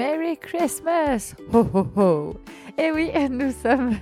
[0.00, 1.34] Merry Christmas!
[1.52, 1.58] Ho
[1.94, 2.34] ho
[2.78, 3.92] Et oui, nous sommes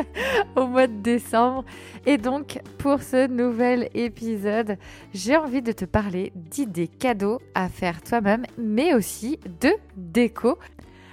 [0.54, 1.64] au mois de décembre.
[2.06, 4.78] Et donc pour ce nouvel épisode,
[5.12, 10.56] j'ai envie de te parler d'idées cadeaux à faire toi-même mais aussi de déco.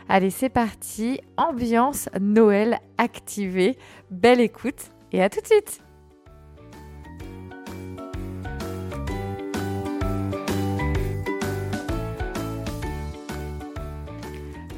[0.08, 3.76] Allez, c'est parti, ambiance Noël activée.
[4.11, 5.82] Belle écoute et à tout de suite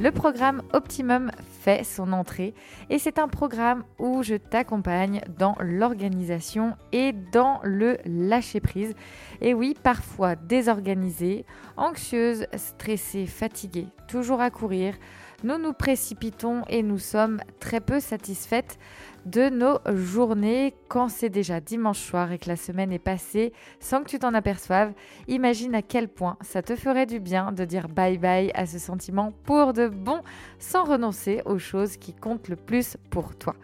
[0.01, 2.53] Le programme Optimum fait son entrée
[2.89, 8.95] et c'est un programme où je t'accompagne dans l'organisation et dans le lâcher-prise.
[9.41, 14.95] Et oui, parfois désorganisée, anxieuse, stressée, fatiguée, toujours à courir,
[15.43, 18.77] nous nous précipitons et nous sommes très peu satisfaites
[19.25, 24.03] de nos journées quand c'est déjà dimanche soir et que la semaine est passée sans
[24.03, 24.93] que tu t'en aperçoives.
[25.27, 28.79] Imagine à quel point ça te ferait du bien de dire bye bye à ce
[28.79, 30.21] sentiment pour de bon
[30.57, 33.55] sans renoncer aux choses qui comptent le plus pour toi.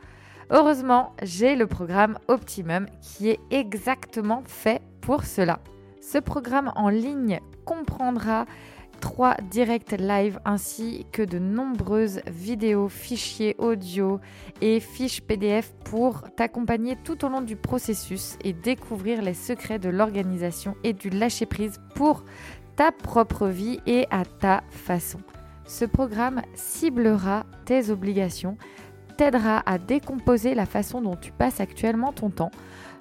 [0.52, 5.60] Heureusement, j'ai le programme Optimum qui est exactement fait pour cela.
[6.02, 8.46] Ce programme en ligne comprendra
[9.00, 14.20] trois directs live ainsi que de nombreuses vidéos, fichiers audio
[14.62, 19.90] et fiches PDF pour t'accompagner tout au long du processus et découvrir les secrets de
[19.90, 22.24] l'organisation et du lâcher-prise pour
[22.76, 25.20] ta propre vie et à ta façon.
[25.66, 28.58] Ce programme ciblera tes obligations,
[29.18, 32.52] t'aidera à décomposer la façon dont tu passes actuellement ton temps,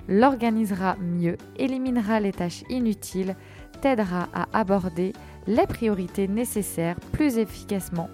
[0.09, 3.37] l'organisera mieux, éliminera les tâches inutiles,
[3.81, 5.13] t'aidera à aborder
[5.47, 8.11] les priorités nécessaires plus efficacement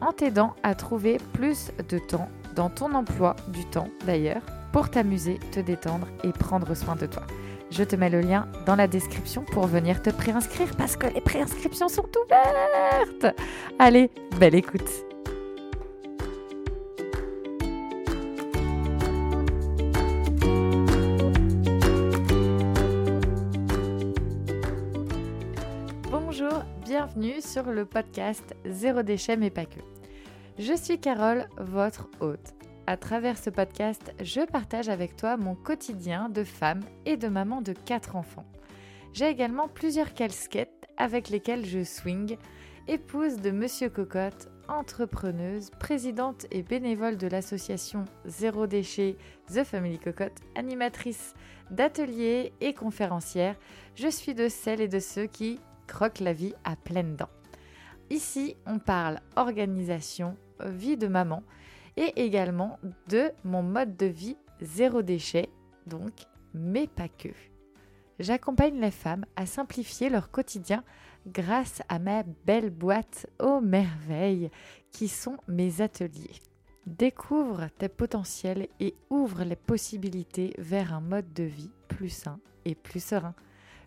[0.00, 5.38] en t'aidant à trouver plus de temps dans ton emploi du temps d'ailleurs pour t'amuser,
[5.52, 7.22] te détendre et prendre soin de toi.
[7.70, 11.20] Je te mets le lien dans la description pour venir te préinscrire parce que les
[11.20, 13.36] préinscriptions sont ouvertes.
[13.78, 15.09] Allez, belle écoute.
[26.84, 29.80] Bienvenue sur le podcast Zéro déchet mais pas que.
[30.58, 32.54] Je suis Carole, votre hôte.
[32.86, 37.60] À travers ce podcast, je partage avec toi mon quotidien de femme et de maman
[37.60, 38.46] de quatre enfants.
[39.12, 42.36] J'ai également plusieurs casquettes avec lesquelles je swing,
[42.88, 49.16] épouse de Monsieur Cocotte, entrepreneuse, présidente et bénévole de l'association Zéro déchet
[49.52, 51.34] The Family Cocotte, animatrice
[51.70, 53.56] d'ateliers et conférencière,
[53.94, 57.34] je suis de celles et de ceux qui croque la vie à pleines dents.
[58.10, 61.42] Ici, on parle organisation, vie de maman
[61.96, 62.78] et également
[63.08, 65.48] de mon mode de vie zéro déchet,
[65.86, 66.12] donc,
[66.54, 67.30] mais pas que.
[68.20, 70.84] J'accompagne les femmes à simplifier leur quotidien
[71.26, 74.50] grâce à ma belle boîte aux merveilles
[74.92, 76.40] qui sont mes ateliers.
[76.86, 82.76] Découvre tes potentiels et ouvre les possibilités vers un mode de vie plus sain et
[82.76, 83.34] plus serein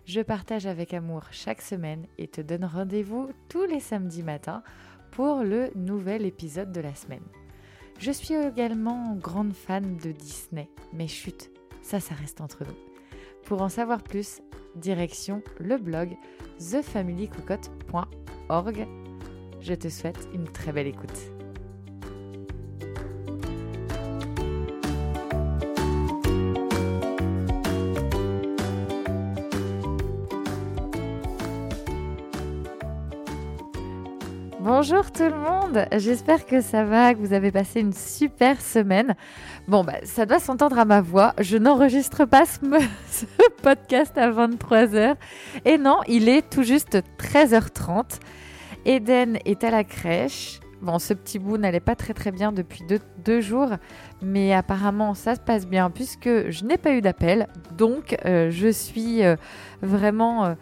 [0.06, 4.64] je partage avec amour chaque semaine et te donne rendez-vous tous les samedis matins
[5.12, 7.24] pour le nouvel épisode de la semaine.
[8.00, 12.76] Je suis également grande fan de Disney, mais chut, ça, ça reste entre nous.
[13.46, 14.42] Pour en savoir plus,
[14.76, 16.18] direction le blog
[16.58, 18.88] thefamilycocotte.org.
[19.62, 21.43] Je te souhaite une très belle écoute.
[34.86, 39.16] Bonjour tout le monde, j'espère que ça va, que vous avez passé une super semaine.
[39.66, 42.60] Bon, bah, ça doit s'entendre à ma voix, je n'enregistre pas ce,
[43.64, 45.16] podcast à 23h.
[45.64, 48.20] Et non, il est tout juste 13h30.
[48.84, 50.60] Eden est à la crèche.
[50.82, 52.84] Bon, ce petit bout n'allait pas très très bien depuis
[53.24, 53.70] deux, jours,
[54.22, 57.48] mais apparemment ça se passe bien puisque je n'ai pas eu d'appel.
[57.78, 59.38] Donc, euh, je suis euh,
[59.82, 60.44] vraiment...
[60.44, 60.54] Euh,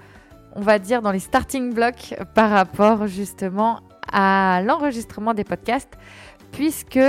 [0.53, 3.79] on va dire, dans les starting blocks par rapport justement
[4.11, 5.97] à l'enregistrement des podcasts
[6.51, 6.99] puisque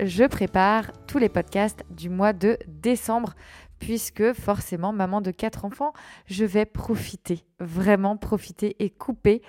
[0.00, 3.34] je prépare tous les podcasts du mois de décembre
[3.78, 5.92] puisque forcément, maman de quatre enfants,
[6.26, 9.42] je vais profiter, vraiment profiter et couper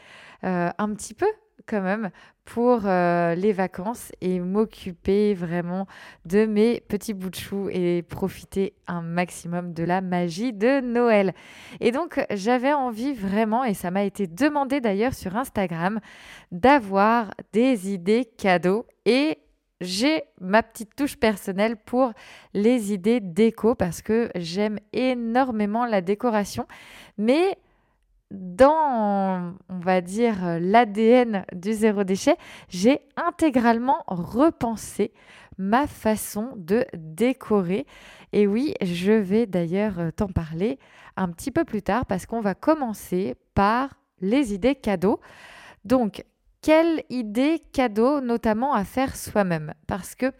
[0.43, 1.27] euh, un petit peu
[1.65, 2.11] quand même
[2.45, 5.87] pour euh, les vacances et m'occuper vraiment
[6.25, 11.33] de mes petits bouts de chou et profiter un maximum de la magie de Noël.
[11.79, 15.99] Et donc j'avais envie vraiment, et ça m'a été demandé d'ailleurs sur Instagram,
[16.51, 19.39] d'avoir des idées cadeaux et
[19.81, 22.13] j'ai ma petite touche personnelle pour
[22.53, 26.65] les idées déco parce que j'aime énormément la décoration.
[27.17, 27.57] Mais
[28.33, 32.35] dans, on va dire, l'ADN du zéro déchet,
[32.67, 35.13] j'ai intégralement repensé
[35.57, 37.85] ma façon de décorer.
[38.31, 40.79] Et oui, je vais d'ailleurs t'en parler
[41.15, 43.89] un petit peu plus tard parce qu'on va commencer par
[44.19, 45.19] les idées cadeaux.
[45.85, 46.25] Donc,
[46.61, 49.73] quelle idée cadeau notamment à faire soi-même?
[49.85, 50.31] Parce que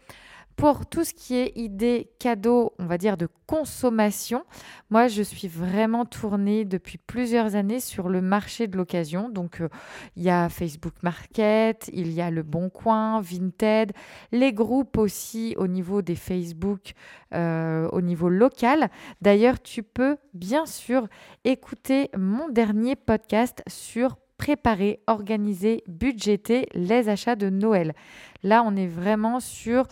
[0.56, 4.44] pour tout ce qui est idée cadeau, on va dire de consommation,
[4.88, 9.28] moi je suis vraiment tournée depuis plusieurs années sur le marché de l'occasion.
[9.28, 9.68] Donc euh,
[10.16, 13.92] il y a Facebook Market, il y a Le Bon Coin, Vinted,
[14.32, 16.92] les groupes aussi au niveau des Facebook,
[17.34, 18.90] euh, au niveau local.
[19.20, 21.08] D'ailleurs, tu peux bien sûr
[21.44, 27.94] écouter mon dernier podcast sur préparer, organiser, budgéter les achats de Noël.
[28.42, 29.86] Là, on est vraiment sur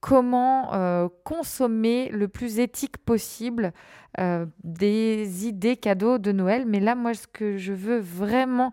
[0.00, 3.72] comment euh, consommer le plus éthique possible
[4.18, 6.64] euh, des idées cadeaux de Noël.
[6.66, 8.72] Mais là, moi, ce que je veux vraiment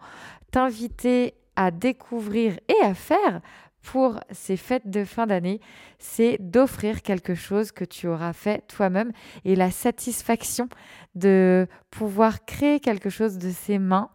[0.52, 3.42] t'inviter à découvrir et à faire
[3.82, 5.62] pour ces fêtes de fin d'année,
[5.98, 9.12] c'est d'offrir quelque chose que tu auras fait toi-même
[9.46, 10.68] et la satisfaction
[11.16, 14.10] de pouvoir créer quelque chose de ses mains.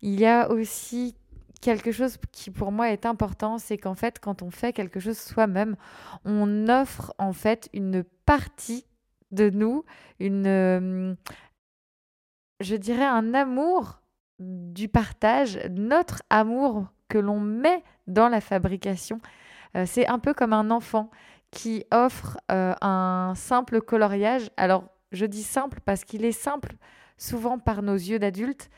[0.00, 1.14] Il y a aussi
[1.62, 5.16] quelque chose qui pour moi est important, c'est qu'en fait, quand on fait quelque chose
[5.16, 5.76] soi-même,
[6.26, 8.84] on offre en fait une partie
[9.30, 9.84] de nous,
[10.20, 11.14] une, euh,
[12.60, 14.02] je dirais un amour
[14.38, 19.20] du partage, notre amour que l'on met dans la fabrication.
[19.76, 21.10] Euh, c'est un peu comme un enfant
[21.52, 24.50] qui offre euh, un simple coloriage.
[24.56, 26.74] Alors, je dis simple parce qu'il est simple
[27.16, 28.68] souvent par nos yeux d'adultes,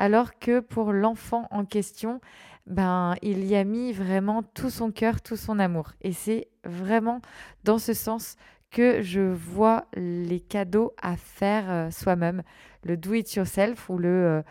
[0.00, 2.22] alors que pour l'enfant en question,
[2.66, 5.92] ben, il y a mis vraiment tout son cœur, tout son amour.
[6.00, 7.20] Et c'est vraiment
[7.64, 8.36] dans ce sens
[8.70, 12.42] que je vois les cadeaux à faire euh, soi-même,
[12.82, 14.42] le do it yourself ou le euh,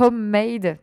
[0.00, 0.78] homemade.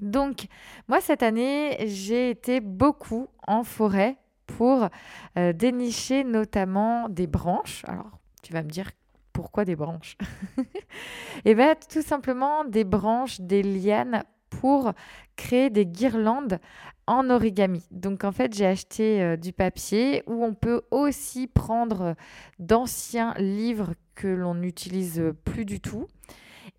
[0.00, 0.46] Donc,
[0.86, 4.88] moi, cette année, j'ai été beaucoup en forêt pour
[5.36, 7.82] euh, dénicher notamment des branches.
[7.88, 8.92] Alors, tu vas me dire
[9.32, 10.16] pourquoi des branches
[11.44, 14.92] Eh bien, tout simplement des branches, des lianes pour
[15.36, 16.58] créer des guirlandes
[17.06, 17.82] en origami.
[17.90, 22.14] Donc en fait, j'ai acheté euh, du papier où on peut aussi prendre
[22.58, 26.06] d'anciens livres que l'on n'utilise plus du tout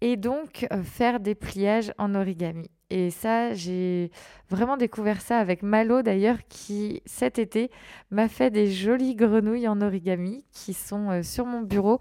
[0.01, 2.69] et donc euh, faire des pliages en origami.
[2.95, 4.11] Et ça, j'ai
[4.51, 7.71] vraiment découvert ça avec Malo d'ailleurs, qui cet été
[8.11, 11.97] m'a fait des jolies grenouilles en origami qui sont euh, sur mon bureau.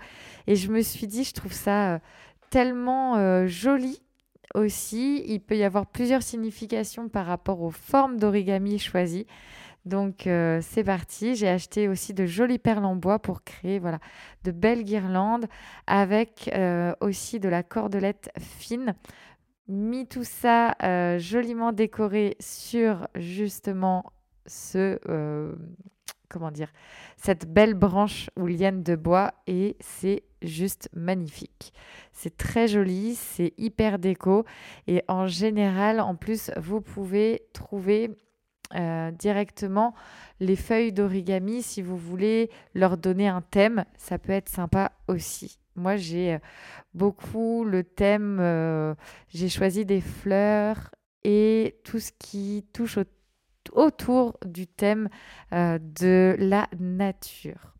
[0.46, 1.98] Et je me suis dit, je trouve ça euh,
[2.50, 4.02] tellement euh, joli
[4.54, 5.24] aussi.
[5.26, 9.26] Il peut y avoir plusieurs significations par rapport aux formes d'origami choisies.
[9.86, 10.28] Donc
[10.60, 13.98] c'est parti, j'ai acheté aussi de jolies perles en bois pour créer voilà,
[14.44, 15.46] de belles guirlandes
[15.88, 16.48] avec
[17.00, 18.94] aussi de la cordelette fine
[19.68, 24.04] mis tout ça euh, joliment décoré sur justement
[24.46, 25.54] ce euh,
[26.28, 26.72] comment dire
[27.16, 31.72] cette belle branche ou liane de bois et c'est juste magnifique.
[32.12, 34.44] C'est très joli, c'est hyper déco
[34.88, 38.10] et en général en plus vous pouvez trouver
[38.74, 39.94] euh, directement
[40.40, 45.61] les feuilles d'origami si vous voulez leur donner un thème, ça peut être sympa aussi.
[45.76, 46.38] Moi, j'ai euh,
[46.94, 48.94] beaucoup le thème, euh,
[49.28, 50.90] j'ai choisi des fleurs
[51.24, 52.98] et tout ce qui touche
[53.72, 55.08] autour du thème
[55.52, 57.71] euh, de la nature.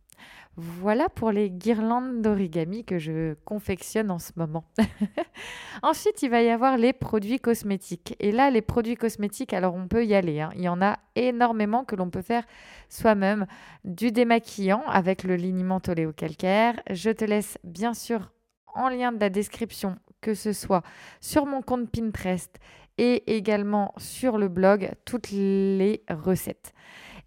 [0.57, 4.65] Voilà pour les guirlandes d'origami que je confectionne en ce moment.
[5.83, 8.15] Ensuite, il va y avoir les produits cosmétiques.
[8.21, 10.43] Et là, les produits cosmétiques, alors on peut y aller.
[10.43, 10.51] Hein.
[10.55, 12.45] Il y en a énormément que l'on peut faire
[12.91, 13.47] soi-même.
[13.85, 15.81] Du démaquillant avec le liniment
[16.15, 16.81] calcaire.
[16.91, 18.31] Je te laisse bien sûr
[18.75, 20.83] en lien de la description, que ce soit
[21.21, 22.59] sur mon compte Pinterest
[22.99, 26.75] et également sur le blog, toutes les recettes.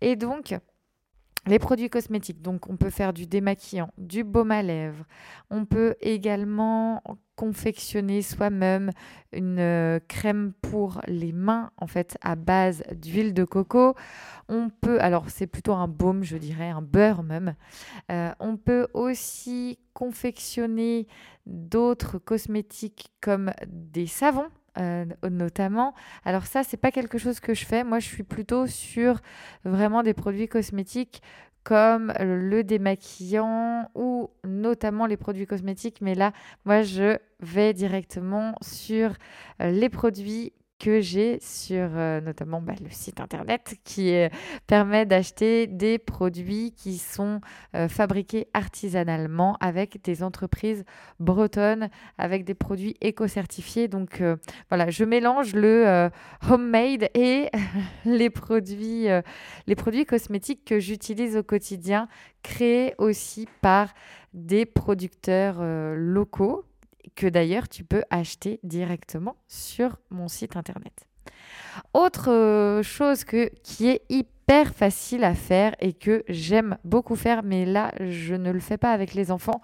[0.02, 0.56] Et donc,
[1.48, 5.06] les produits cosmétiques, donc on peut faire du démaquillant, du baume à lèvres.
[5.50, 7.04] On peut également
[7.36, 8.92] confectionner soi-même
[9.32, 13.96] une euh, crème pour les mains en fait à base d'huile de coco.
[14.48, 17.56] On peut, alors c'est plutôt un baume, je dirais, un beurre même.
[18.12, 21.08] Euh, on peut aussi confectionner
[21.46, 24.48] d'autres cosmétiques comme des savons
[24.78, 25.94] euh, notamment.
[26.24, 27.84] Alors ça, c'est pas quelque chose que je fais.
[27.84, 29.22] Moi, je suis plutôt sur
[29.64, 31.22] vraiment des produits cosmétiques
[31.64, 36.00] comme le démaquillant ou notamment les produits cosmétiques.
[36.02, 36.32] Mais là,
[36.64, 39.14] moi, je vais directement sur
[39.60, 44.30] les produits que j'ai sur euh, notamment bah, le site internet qui euh,
[44.68, 47.40] permet d'acheter des produits qui sont
[47.76, 50.84] euh, fabriqués artisanalement avec des entreprises
[51.20, 53.88] bretonnes, avec des produits éco-certifiés.
[53.88, 54.22] Donc
[54.70, 56.10] voilà, je mélange le
[56.50, 57.50] homemade et
[58.06, 59.08] les produits,
[59.68, 62.08] les produits cosmétiques que j'utilise au quotidien,
[62.44, 63.94] créés aussi par
[64.34, 65.58] des producteurs
[65.96, 66.66] locaux
[67.16, 71.08] que d'ailleurs tu peux acheter directement sur mon site internet.
[71.94, 77.66] Autre euh, chose qui est hyper facile à faire et que j'aime beaucoup faire, mais
[77.66, 79.62] là je ne le fais pas avec les enfants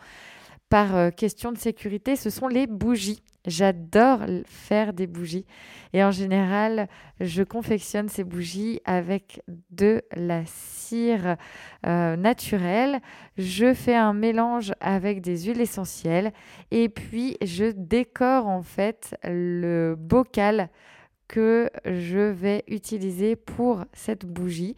[0.69, 3.21] par euh, question de sécurité, ce sont les bougies.
[3.47, 5.45] J'adore faire des bougies
[5.93, 6.87] et en général,
[7.19, 11.37] je confectionne ces bougies avec de la cire
[11.87, 13.01] euh, naturelle.
[13.37, 16.33] Je fais un mélange avec des huiles essentielles
[16.69, 20.69] et puis je décore en fait le bocal
[21.27, 24.75] que je vais utiliser pour cette bougie.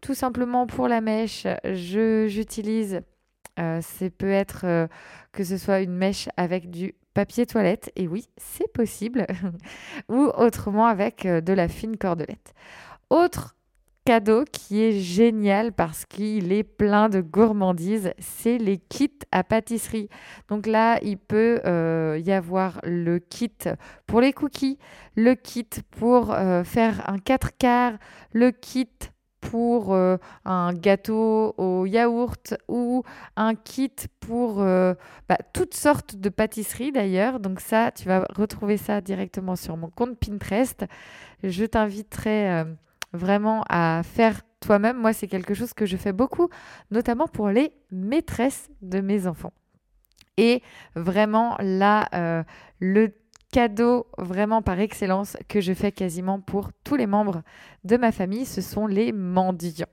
[0.00, 3.02] Tout simplement pour la mèche, j'utilise,
[3.58, 4.86] euh, c'est peut être euh,
[5.32, 9.26] que ce soit une mèche avec du papier toilette, et oui, c'est possible,
[10.10, 12.52] ou autrement avec euh, de la fine cordelette.
[13.08, 13.56] Autre
[14.04, 20.10] cadeau qui est génial parce qu'il est plein de gourmandises, c'est les kits à pâtisserie.
[20.50, 23.50] Donc là, il peut euh, y avoir le kit
[24.06, 24.78] pour les cookies,
[25.14, 27.94] le kit pour euh, faire un 4 quarts,
[28.34, 28.90] le kit
[29.50, 33.04] pour euh, un gâteau au yaourt ou
[33.36, 34.94] un kit pour euh,
[35.28, 37.38] bah, toutes sortes de pâtisseries d'ailleurs.
[37.38, 40.84] Donc ça, tu vas retrouver ça directement sur mon compte Pinterest.
[41.44, 42.64] Je t'inviterai euh,
[43.12, 44.96] vraiment à faire toi-même.
[44.96, 46.48] Moi, c'est quelque chose que je fais beaucoup,
[46.90, 49.52] notamment pour les maîtresses de mes enfants.
[50.38, 50.60] Et
[50.96, 52.44] vraiment, là,
[52.80, 53.10] le
[53.52, 57.42] cadeau vraiment par excellence que je fais quasiment pour tous les membres
[57.84, 59.86] de ma famille, ce sont les mendiants.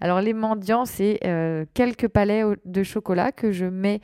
[0.00, 4.00] Alors les mendiants, c'est euh, quelques palets de chocolat que je mets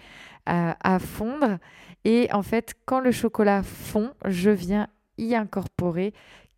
[0.49, 1.59] euh, à fondre.
[2.05, 6.15] Et en fait, quand le chocolat fond, je viens y incorporer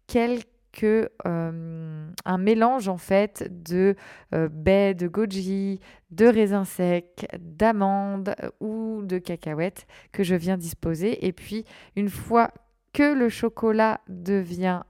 [0.06, 3.94] quelques euh, un mélange en fait de
[4.34, 10.56] euh, baies de goji, de raisins secs, d'amandes euh, ou de cacahuètes que je viens
[10.56, 11.26] disposer.
[11.26, 11.64] Et puis
[11.96, 12.50] une fois
[12.92, 14.82] que le chocolat devient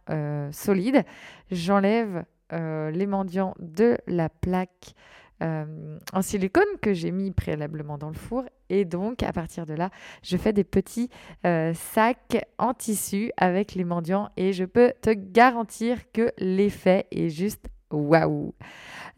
[0.50, 1.04] solide,
[1.50, 4.94] j'enlève les mendiants de la plaque
[5.42, 8.44] euh, en silicone que j'ai mis préalablement dans le four.
[8.70, 9.90] Et donc, à partir de là,
[10.22, 11.10] je fais des petits
[11.44, 17.28] euh, sacs en tissu avec les mendiants et je peux te garantir que l'effet est
[17.28, 18.54] juste waouh.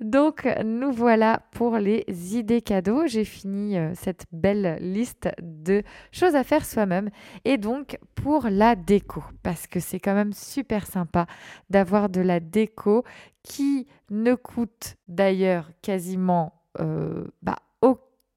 [0.01, 2.05] Donc, nous voilà pour les
[2.37, 3.07] idées cadeaux.
[3.07, 7.11] J'ai fini euh, cette belle liste de choses à faire soi-même.
[7.45, 11.27] Et donc, pour la déco, parce que c'est quand même super sympa
[11.71, 13.05] d'avoir de la déco
[13.43, 17.57] qui ne coûte d'ailleurs quasiment euh, bah,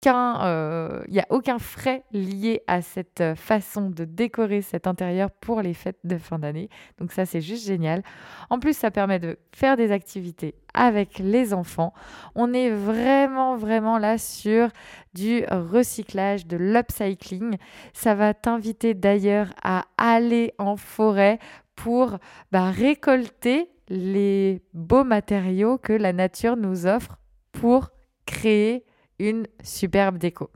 [0.01, 5.29] aucun, euh, il n'y a aucun frais lié à cette façon de décorer cet intérieur
[5.29, 6.69] pour les fêtes de fin d'année.
[6.99, 8.03] Donc ça, c'est juste génial.
[8.49, 11.93] En plus, ça permet de faire des activités avec les enfants.
[12.35, 14.69] On est vraiment, vraiment là sur
[15.13, 17.57] du recyclage, de l'upcycling.
[17.93, 21.39] Ça va t'inviter d'ailleurs à aller en forêt
[21.75, 22.17] pour
[22.51, 27.17] bah, récolter les beaux matériaux que la nature nous offre
[27.51, 27.89] pour
[28.25, 28.85] créer
[29.19, 30.49] une superbe déco.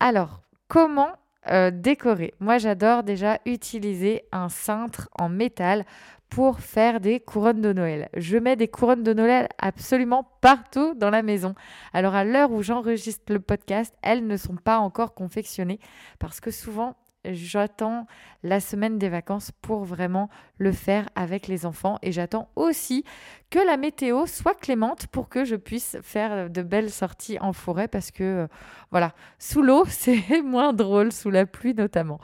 [0.00, 1.12] Alors, comment
[1.50, 2.34] euh, décorer?
[2.40, 5.84] Moi, j'adore déjà utiliser un cintre en métal
[6.30, 8.08] pour faire des couronnes de Noël.
[8.16, 11.54] Je mets des couronnes de Noël absolument partout dans la maison.
[11.92, 15.80] Alors à l'heure où j'enregistre le podcast, elles ne sont pas encore confectionnées
[16.20, 18.06] parce que souvent j'attends
[18.42, 23.04] la semaine des vacances pour vraiment le faire avec les enfants et j'attends aussi
[23.50, 27.88] que la météo soit clémente pour que je puisse faire de belles sorties en forêt
[27.88, 28.46] parce que euh,
[28.90, 32.20] voilà, sous l'eau, c'est moins drôle, sous la pluie notamment.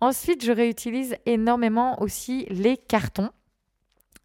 [0.00, 3.30] Ensuite, je réutilise énormément aussi les cartons.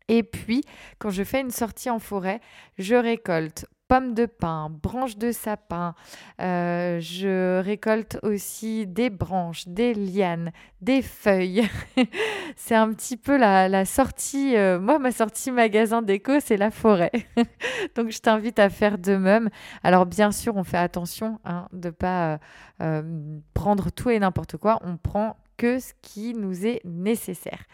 [0.08, 0.62] Et puis,
[1.00, 2.42] quand je fais une sortie en forêt,
[2.78, 5.96] je récolte pommes de pin, branches de sapin.
[6.40, 11.68] Euh, je récolte aussi des branches, des lianes, des feuilles.
[12.56, 14.56] c'est un petit peu la, sortie.
[14.56, 17.12] Euh, moi, ma sortie magasin déco, c'est la forêt.
[17.96, 19.50] Donc, je t'invite à faire de même.
[19.84, 22.40] Alors, bien sûr, on fait attention hein, de ne pas
[22.82, 23.02] euh,
[23.54, 24.80] prendre tout et n'importe quoi.
[24.86, 27.66] On prend que ce qui nous est nécessaire.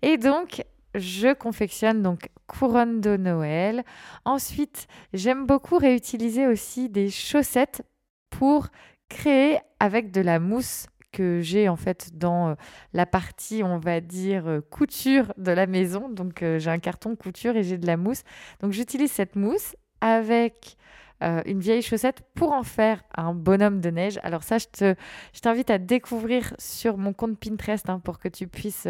[0.00, 0.64] Et donc,
[0.94, 3.84] je confectionne donc couronne de Noël.
[4.24, 7.82] Ensuite, j'aime beaucoup réutiliser aussi des chaussettes
[8.30, 8.68] pour
[9.08, 12.56] créer avec de la mousse que j'ai en fait dans
[12.92, 16.08] la partie, on va dire, couture de la maison.
[16.08, 18.22] Donc j'ai un carton couture et j'ai de la mousse.
[18.60, 20.76] Donc j'utilise cette mousse avec
[21.22, 24.20] euh, une vieille chaussette pour en faire un bonhomme de neige.
[24.22, 24.94] Alors ça, je, te,
[25.32, 28.88] je t'invite à découvrir sur mon compte Pinterest hein, pour que tu puisses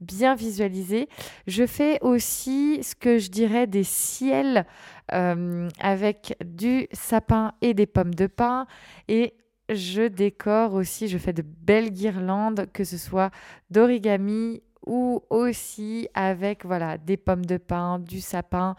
[0.00, 1.08] bien visualiser.
[1.46, 4.66] Je fais aussi ce que je dirais des ciels
[5.12, 8.66] euh, avec du sapin et des pommes de pin.
[9.08, 9.34] Et
[9.70, 13.30] je décore aussi, je fais de belles guirlandes, que ce soit
[13.70, 18.74] d'origami ou aussi avec voilà des pommes de pin, du sapin.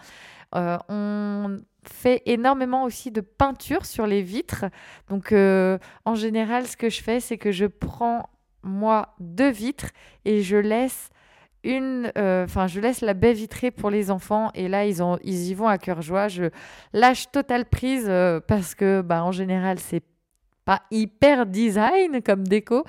[0.55, 0.77] Euh,
[1.89, 4.65] fait énormément aussi de peinture sur les vitres.
[5.09, 8.29] Donc euh, en général, ce que je fais, c'est que je prends
[8.63, 9.89] moi deux vitres
[10.25, 11.09] et je laisse
[11.63, 15.17] une, euh, enfin je laisse la baie vitrée pour les enfants et là ils ont,
[15.23, 16.27] ils y vont à cœur joie.
[16.27, 16.45] Je
[16.93, 18.11] lâche totale prise
[18.47, 20.03] parce que bah en général c'est
[20.65, 22.83] pas hyper design comme déco,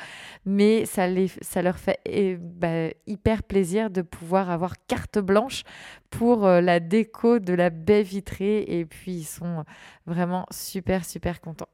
[0.45, 5.64] mais ça, leur fait eh, bah, hyper plaisir de pouvoir avoir carte blanche
[6.11, 9.64] pour euh, la déco de la baie vitrée et puis ils sont
[10.07, 11.69] vraiment super super contents.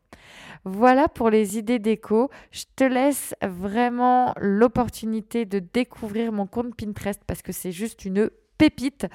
[0.64, 2.30] Voilà pour les idées déco.
[2.50, 8.30] Je te laisse vraiment l'opportunité de découvrir mon compte Pinterest parce que c'est juste une
[8.58, 9.06] pépite,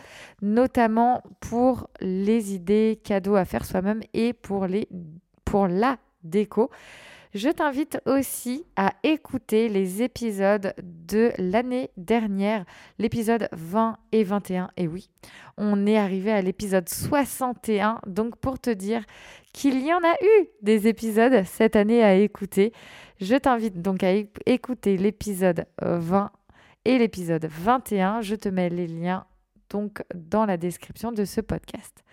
[0.42, 4.88] notamment pour les idées cadeaux à faire soi-même et pour, les,
[5.44, 6.70] pour la déco.
[7.36, 12.64] Je t'invite aussi à écouter les épisodes de l'année dernière,
[12.98, 14.70] l'épisode 20 et 21.
[14.78, 15.10] Et oui,
[15.58, 19.04] on est arrivé à l'épisode 61, donc pour te dire
[19.52, 22.72] qu'il y en a eu des épisodes cette année à écouter.
[23.20, 24.14] Je t'invite donc à
[24.46, 26.32] écouter l'épisode 20
[26.86, 28.22] et l'épisode 21.
[28.22, 29.26] Je te mets les liens
[29.70, 32.06] donc dans la description de ce podcast.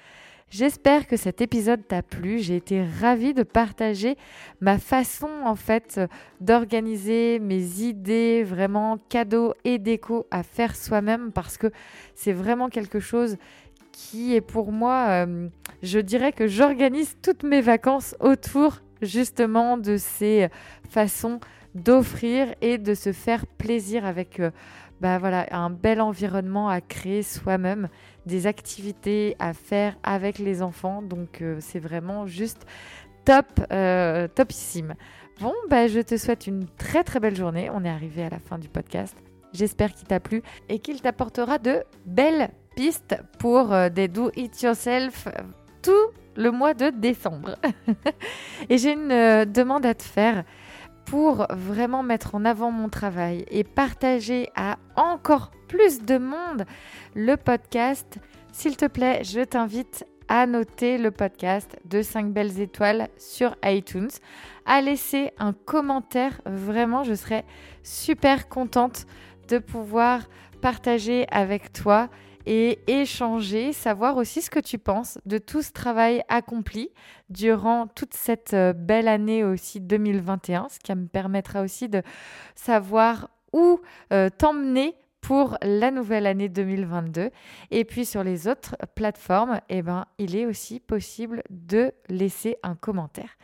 [0.53, 2.39] J'espère que cet épisode t'a plu.
[2.39, 4.19] J'ai été ravie de partager
[4.61, 5.99] ma façon en fait
[6.43, 11.69] d'organiser mes idées vraiment cadeaux et déco à faire soi-même parce que
[12.15, 13.39] c'est vraiment quelque chose
[13.93, 15.49] qui est pour moi, euh,
[15.83, 20.49] je dirais que j'organise toutes mes vacances autour justement de ces
[20.91, 21.41] façons
[21.75, 24.51] d'offrir et de se faire plaisir avec euh,
[25.03, 27.89] bah voilà, un bel environnement à créer soi-même,
[28.27, 31.03] des activités à faire avec les enfants.
[31.03, 32.67] Donc euh, c'est vraiment juste
[33.25, 34.95] top, euh, topissime.
[35.41, 37.71] Bon, bah, je te souhaite une très très belle journée.
[37.73, 39.17] On est arrivé à la fin du podcast.
[39.53, 45.29] J'espère qu'il t'a plu et qu'il t'apportera de belles pistes pour euh, des do-it-yourself
[45.83, 45.93] tout
[46.37, 47.57] le mois de décembre.
[48.71, 50.45] et j'ai une demande à te faire
[51.05, 56.65] pour vraiment mettre en avant mon travail et partager à encore plus de monde
[57.15, 58.19] le podcast,
[58.53, 64.11] s'il te plaît, je t'invite à noter le podcast de 5 belles étoiles sur iTunes,
[64.65, 66.41] à laisser un commentaire.
[66.47, 67.45] Vraiment, je serais
[67.83, 69.07] super contente
[69.49, 70.23] de pouvoir
[70.61, 72.09] partager avec toi
[72.47, 76.91] et échanger, savoir aussi ce que tu penses de tout ce travail accompli
[77.31, 82.03] durant toute cette euh, belle année aussi 2021, ce qui me permettra aussi de
[82.55, 83.81] savoir où
[84.13, 87.31] euh, t'emmener pour la nouvelle année 2022.
[87.71, 92.75] Et puis sur les autres plateformes, eh ben, il est aussi possible de laisser un
[92.75, 93.39] commentaire.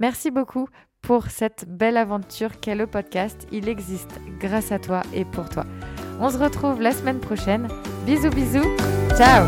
[0.00, 0.68] Merci beaucoup
[1.00, 3.46] pour cette belle aventure qu'est le podcast.
[3.52, 5.64] Il existe grâce à toi et pour toi.
[6.20, 7.68] On se retrouve la semaine prochaine.
[8.06, 8.64] Bisous bisous.
[9.16, 9.44] Ciao